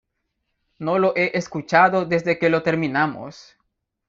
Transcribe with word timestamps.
No 0.79 0.97
lo 0.97 1.15
he 1.15 1.37
escuchado 1.37 2.05
desde 2.05 2.39
que 2.39 2.49
lo 2.49 2.63
terminamos. 2.63 3.55